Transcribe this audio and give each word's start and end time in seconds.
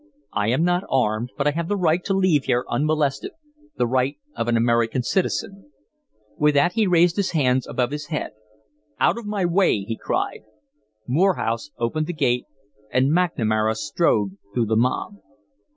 "I 0.33 0.47
am 0.49 0.63
not 0.63 0.83
armed, 0.89 1.29
but 1.37 1.45
I 1.45 1.51
have 1.51 1.67
the 1.67 1.77
right 1.77 2.03
to 2.05 2.15
leave 2.15 2.45
here 2.45 2.65
unmolested 2.67 3.33
the 3.77 3.85
right 3.85 4.17
of 4.35 4.47
an 4.47 4.57
American 4.57 5.03
citizen." 5.03 5.71
With 6.39 6.55
that 6.55 6.71
he 6.73 6.87
raised 6.87 7.17
his 7.17 7.31
arms 7.35 7.67
above 7.67 7.91
his 7.91 8.07
head. 8.07 8.31
"Out 8.99 9.19
of 9.19 9.27
my 9.27 9.45
way!" 9.45 9.83
he 9.83 9.95
cried. 9.95 10.39
Morehouse 11.07 11.69
opened 11.77 12.07
the 12.07 12.13
gate, 12.13 12.47
and 12.91 13.11
McNamara 13.11 13.75
strode 13.75 14.37
through 14.55 14.65
the 14.65 14.75
mob. 14.75 15.17